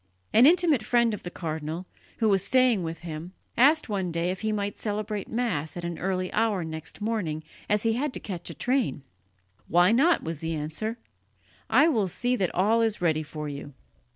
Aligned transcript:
An 0.33 0.47
intimate 0.47 0.81
friend 0.81 1.13
of 1.13 1.21
the 1.21 1.29
cardinal, 1.29 1.85
who 2.17 2.27
was 2.27 2.43
staying 2.43 2.81
with 2.81 3.01
him, 3.01 3.33
asked 3.55 3.87
one 3.87 4.11
day 4.11 4.31
if 4.31 4.41
he 4.41 4.51
might 4.51 4.75
celebrate 4.75 5.29
Mass 5.29 5.77
at 5.77 5.83
an 5.83 5.99
early 5.99 6.33
hour 6.33 6.63
next 6.63 7.01
morning, 7.01 7.43
as 7.69 7.83
he 7.83 7.93
had 7.93 8.11
to 8.13 8.19
catch 8.19 8.49
a 8.49 8.55
train. 8.55 9.03
"Why 9.67 9.91
not?" 9.91 10.23
was 10.23 10.39
the 10.39 10.55
answer, 10.55 10.97
"I 11.69 11.87
will 11.87 12.07
see 12.07 12.35
that 12.35 12.49
all 12.55 12.81
is 12.81 12.99
ready 12.99 13.21
for 13.21 13.47
you." 13.47 13.75